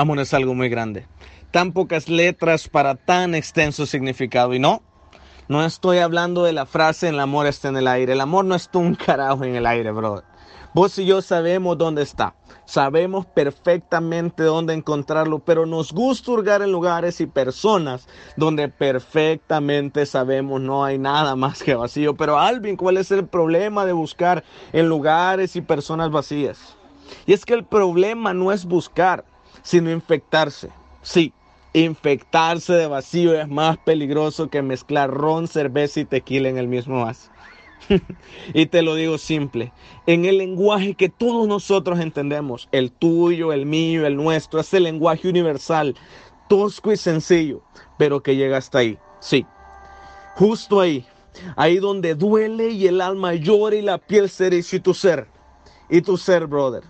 [0.00, 1.06] Amor es algo muy grande.
[1.50, 4.54] Tan pocas letras para tan extenso significado.
[4.54, 4.82] Y no,
[5.46, 8.14] no estoy hablando de la frase el amor está en el aire.
[8.14, 10.24] El amor no está un carajo en el aire, brother.
[10.72, 12.34] Vos y yo sabemos dónde está.
[12.64, 20.62] Sabemos perfectamente dónde encontrarlo, pero nos gusta hurgar en lugares y personas donde perfectamente sabemos
[20.62, 22.16] no hay nada más que vacío.
[22.16, 26.74] Pero Alvin, ¿cuál es el problema de buscar en lugares y personas vacías?
[27.26, 29.24] Y es que el problema no es buscar,
[29.62, 30.70] sino infectarse.
[31.02, 31.32] Sí,
[31.72, 37.04] infectarse de vacío es más peligroso que mezclar ron, cerveza y tequila en el mismo
[37.04, 37.30] vaso.
[38.54, 39.72] y te lo digo simple,
[40.06, 44.84] en el lenguaje que todos nosotros entendemos, el tuyo, el mío, el nuestro, es el
[44.84, 45.96] lenguaje universal,
[46.48, 47.62] tosco y sencillo,
[47.98, 48.98] pero que llega hasta ahí.
[49.20, 49.46] Sí,
[50.36, 51.06] justo ahí,
[51.56, 55.26] ahí donde duele y el alma llora y la piel se y tu ser,
[55.88, 56.82] y tu ser, brother,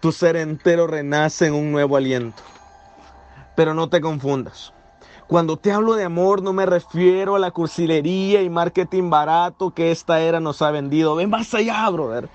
[0.00, 2.42] tu ser entero renace en un nuevo aliento.
[3.54, 4.72] Pero no te confundas.
[5.26, 9.90] Cuando te hablo de amor no me refiero a la cursilería y marketing barato que
[9.90, 11.14] esta era nos ha vendido.
[11.14, 12.28] Ven más allá, brother.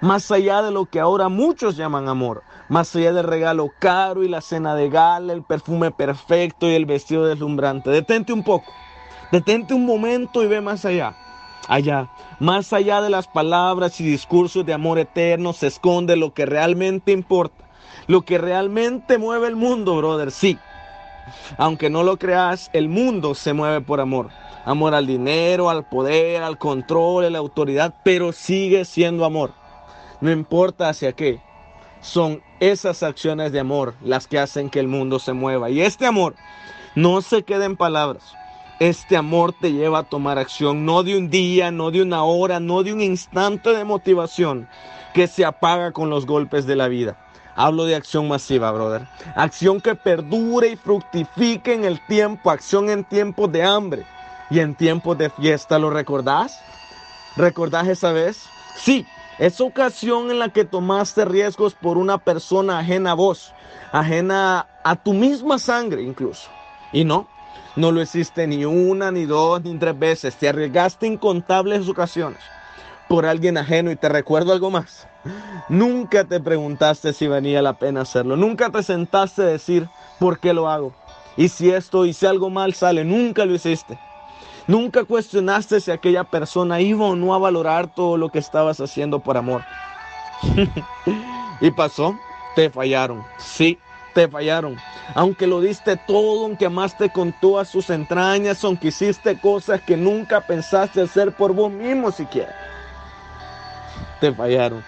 [0.00, 2.42] Más allá de lo que ahora muchos llaman amor.
[2.68, 6.86] Más allá del regalo caro y la cena de gala, el perfume perfecto y el
[6.86, 7.90] vestido deslumbrante.
[7.90, 8.72] Detente un poco.
[9.32, 11.16] Detente un momento y ve más allá.
[11.66, 16.46] Allá, más allá de las palabras y discursos de amor eterno, se esconde lo que
[16.46, 17.64] realmente importa.
[18.06, 20.30] Lo que realmente mueve el mundo, brother.
[20.30, 20.58] Sí,
[21.56, 24.28] aunque no lo creas, el mundo se mueve por amor.
[24.64, 29.52] Amor al dinero, al poder, al control, a la autoridad, pero sigue siendo amor.
[30.20, 31.40] No importa hacia qué.
[32.00, 35.70] Son esas acciones de amor las que hacen que el mundo se mueva.
[35.70, 36.34] Y este amor
[36.94, 38.34] no se queda en palabras.
[38.80, 42.60] Este amor te lleva a tomar acción, no de un día, no de una hora,
[42.60, 44.68] no de un instante de motivación
[45.14, 47.16] que se apaga con los golpes de la vida.
[47.56, 49.08] Hablo de acción masiva, brother.
[49.34, 52.52] Acción que perdure y fructifique en el tiempo.
[52.52, 54.06] Acción en tiempos de hambre
[54.48, 55.80] y en tiempos de fiesta.
[55.80, 56.62] ¿Lo recordás?
[57.36, 58.48] ¿Recordás esa vez?
[58.76, 59.04] Sí,
[59.40, 63.52] esa ocasión en la que tomaste riesgos por una persona ajena a vos,
[63.90, 66.48] ajena a tu misma sangre incluso.
[66.92, 67.26] Y no,
[67.76, 70.36] no lo hiciste ni una, ni dos, ni tres veces.
[70.36, 72.40] Te arriesgaste incontables ocasiones
[73.08, 75.08] por alguien ajeno y te recuerdo algo más.
[75.68, 78.36] Nunca te preguntaste si venía la pena hacerlo.
[78.36, 79.88] Nunca te sentaste a decir
[80.18, 80.92] por qué lo hago.
[81.36, 83.98] Y si esto y si algo mal sale, nunca lo hiciste.
[84.66, 89.20] Nunca cuestionaste si aquella persona iba o no a valorar todo lo que estabas haciendo
[89.20, 89.62] por amor.
[91.60, 92.18] y pasó,
[92.54, 93.24] te fallaron.
[93.38, 93.78] Sí,
[94.18, 94.76] te fallaron.
[95.14, 100.40] Aunque lo diste todo, aunque amaste con todas sus entrañas, aunque hiciste cosas que nunca
[100.40, 102.52] pensaste hacer por vos mismo siquiera.
[104.20, 104.82] Te fallaron.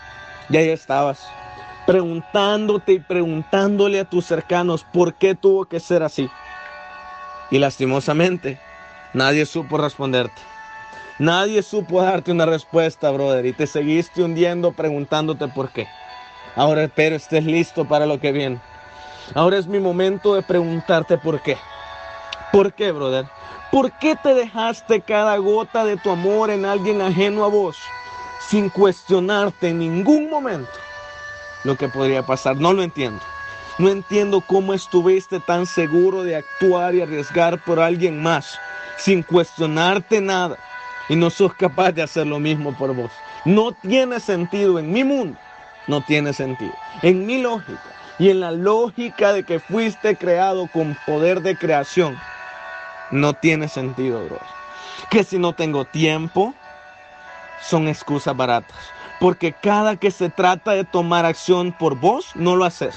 [0.49, 1.29] Y ahí estabas,
[1.87, 6.29] preguntándote y preguntándole a tus cercanos por qué tuvo que ser así.
[7.53, 8.59] Y lastimosamente,
[9.15, 10.43] nadie supo responderte.
[11.21, 15.87] Nadie supo darte una respuesta, brother, y te seguiste hundiendo preguntándote por qué.
[16.57, 18.61] Ahora espero estés listo para lo que viene.
[19.35, 21.57] Ahora es mi momento de preguntarte por qué.
[22.53, 23.27] ¿Por qué, brother?
[23.71, 27.77] ¿Por qué te dejaste cada gota de tu amor en alguien ajeno a vos?
[28.51, 30.73] sin cuestionarte en ningún momento
[31.63, 32.57] lo que podría pasar.
[32.57, 33.21] No lo entiendo.
[33.79, 38.59] No entiendo cómo estuviste tan seguro de actuar y arriesgar por alguien más
[38.99, 40.59] sin cuestionarte nada
[41.09, 43.13] y no sos capaz de hacer lo mismo por vos.
[43.45, 45.39] No tiene sentido en mi mundo.
[45.87, 46.75] No tiene sentido.
[47.03, 47.81] En mi lógica
[48.21, 52.19] y en la lógica de que fuiste creado con poder de creación.
[53.11, 54.39] No tiene sentido, bro.
[55.11, 56.55] Que si no tengo tiempo,
[57.63, 58.77] son excusas baratas.
[59.21, 62.95] Porque cada que se trata de tomar acción por vos, no lo haces.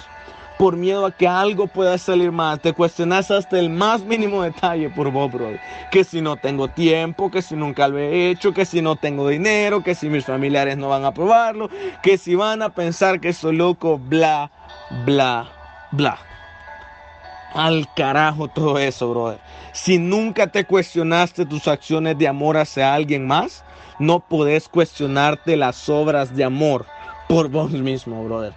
[0.60, 2.60] Por miedo a que algo pueda salir mal.
[2.60, 5.52] Te cuestionas hasta el más mínimo detalle por vos, bro.
[5.90, 9.30] Que si no tengo tiempo, que si nunca lo he hecho, que si no tengo
[9.30, 11.70] dinero, que si mis familiares no van a probarlo,
[12.02, 14.52] que si van a pensar que soy loco, bla,
[15.06, 15.48] bla,
[15.92, 16.18] bla.
[17.54, 19.40] Al carajo todo eso, brother.
[19.74, 23.64] Si nunca te cuestionaste tus acciones de amor hacia alguien más,
[24.00, 26.86] no podés cuestionarte las obras de amor
[27.28, 28.54] por vos mismo, brother.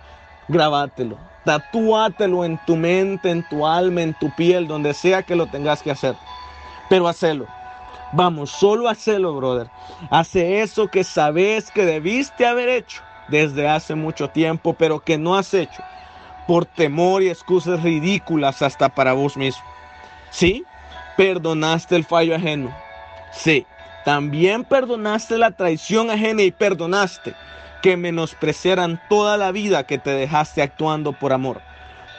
[0.49, 5.47] Grabátelo, tatúatelo en tu mente, en tu alma, en tu piel, donde sea que lo
[5.47, 6.17] tengas que hacer.
[6.89, 7.47] Pero hacelo.
[8.13, 9.69] Vamos, solo hacelo, brother.
[10.11, 15.37] Hace eso que sabes que debiste haber hecho desde hace mucho tiempo, pero que no
[15.37, 15.83] has hecho
[16.47, 19.65] por temor y excusas ridículas hasta para vos mismo.
[20.31, 20.65] Sí,
[21.17, 22.75] perdonaste el fallo ajeno.
[23.33, 23.67] Sí,
[24.05, 27.35] también perdonaste la traición ajena y perdonaste
[27.83, 31.61] que menospreciaran toda la vida que te dejaste actuando por amor.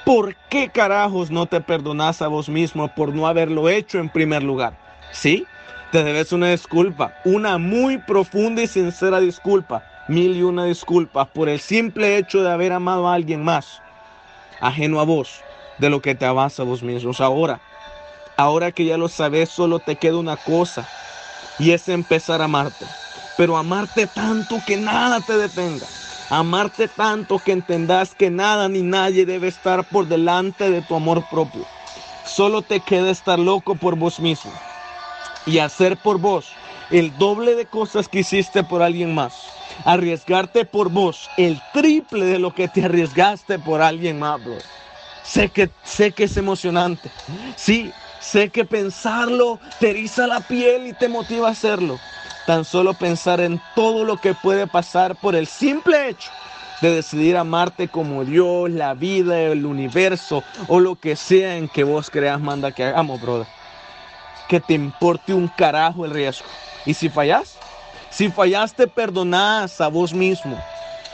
[0.05, 4.43] ¿Por qué carajos no te perdonas a vos mismo por no haberlo hecho en primer
[4.43, 4.77] lugar?
[5.11, 5.45] ¿Sí?
[5.91, 11.49] Te debes una disculpa, una muy profunda y sincera disculpa, mil y una disculpas por
[11.49, 13.81] el simple hecho de haber amado a alguien más,
[14.59, 15.41] ajeno a vos,
[15.77, 17.21] de lo que te amas a vos mismos.
[17.21, 17.59] Ahora,
[18.37, 20.87] ahora que ya lo sabes, solo te queda una cosa,
[21.59, 22.85] y es empezar a amarte.
[23.37, 25.85] Pero amarte tanto que nada te detenga.
[26.29, 31.23] Amarte tanto que entendas que nada ni nadie debe estar por delante de tu amor
[31.29, 31.65] propio.
[32.25, 34.51] Solo te queda estar loco por vos mismo
[35.45, 36.45] y hacer por vos
[36.91, 39.56] el doble de cosas que hiciste por alguien más.
[39.85, 44.57] Arriesgarte por vos el triple de lo que te arriesgaste por alguien más, bro.
[45.23, 47.09] Sé que, sé que es emocionante.
[47.55, 51.99] Sí, sé que pensarlo te eriza la piel y te motiva a hacerlo.
[52.45, 56.29] Tan solo pensar en todo lo que puede pasar por el simple hecho
[56.81, 61.83] de decidir amarte como Dios, la vida, el universo o lo que sea en que
[61.83, 63.47] vos creas manda que hagamos, brother
[64.47, 66.47] que te importe un carajo el riesgo.
[66.85, 67.57] Y si fallas,
[68.17, 70.59] si fallaste, perdonás a vos mismo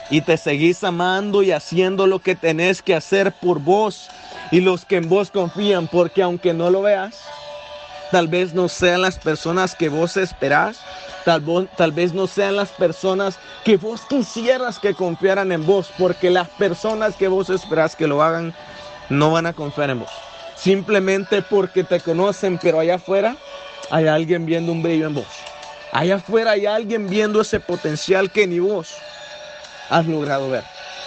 [0.10, 4.10] y te seguís amando y haciendo lo que tenés que hacer por vos
[4.52, 7.20] y los que en vos confían, porque aunque no lo veas,
[8.10, 10.80] tal vez no sean las personas que vos esperás,
[11.26, 16.30] tal, tal vez no sean las personas que vos quisieras que confiaran en vos, porque
[16.30, 18.54] las personas que vos esperás que lo hagan
[19.10, 20.12] no van a confiar en vos
[20.56, 23.36] simplemente porque te conocen, pero allá afuera
[23.90, 25.53] hay alguien viendo un brillo en vos.
[25.94, 28.95] Allá afuera hay alguien viendo ese potencial que ni vos
[29.92, 30.63] has logrado ver.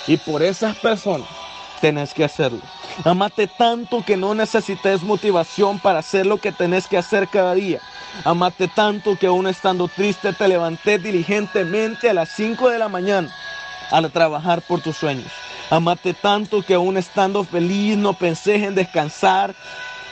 [0.06, 1.29] Y por esas personas
[1.81, 2.61] tenés que hacerlo.
[3.05, 7.81] Amate tanto que no necesites motivación para hacer lo que tenés que hacer cada día.
[8.25, 13.29] Amate tanto que aún estando triste te levanté diligentemente a las 5 de la mañana
[13.91, 15.33] a trabajar por tus sueños.
[15.69, 19.53] Amate tanto que aún estando feliz no pensé en descansar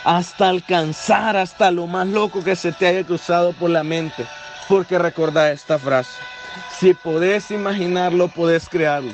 [0.02, 4.26] hasta alcanzar hasta lo más loco que se te haya cruzado por la mente.
[4.68, 6.18] Porque recordá esta frase.
[6.78, 9.12] Si podés imaginarlo, podés crearlo.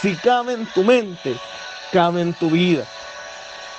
[0.00, 1.36] Si cabe en tu mente,
[1.92, 2.84] cabe en tu vida.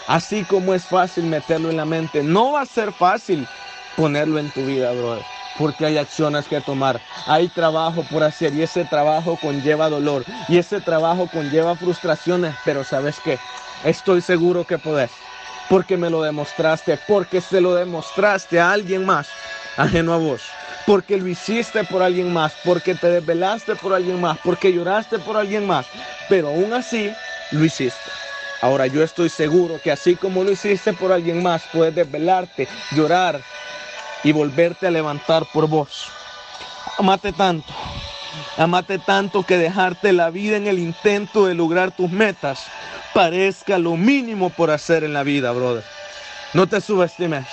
[0.08, 3.48] Así como es fácil meterlo en la mente, no va a ser fácil
[3.96, 5.24] ponerlo en tu vida, brother
[5.58, 10.58] porque hay acciones que tomar, hay trabajo por hacer y ese trabajo conlleva dolor y
[10.58, 13.40] ese trabajo conlleva frustraciones, pero ¿sabes qué?
[13.84, 15.12] Estoy seguro que podés,
[15.70, 19.28] porque me lo demostraste, porque se lo demostraste a alguien más,
[19.78, 20.42] ajeno a vos,
[20.86, 25.38] porque lo hiciste por alguien más, porque te desvelaste por alguien más, porque lloraste por
[25.38, 25.86] alguien más,
[26.30, 27.12] pero aún así
[27.52, 28.12] lo hiciste.
[28.62, 33.42] Ahora yo estoy seguro que así como lo hiciste por alguien más, puedes desvelarte, llorar,
[34.24, 36.08] y volverte a levantar por vos.
[36.98, 37.74] Amate tanto,
[38.58, 42.60] amate tanto que dejarte la vida en el intento de lograr tus metas
[43.14, 45.84] parezca lo mínimo por hacer en la vida, brother.
[46.54, 47.46] No te subestimes,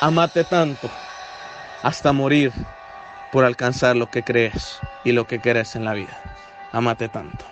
[0.00, 0.90] amate tanto
[1.82, 2.52] hasta morir
[3.30, 6.20] por alcanzar lo que crees y lo que querés en la vida.
[6.72, 7.46] Amate tanto.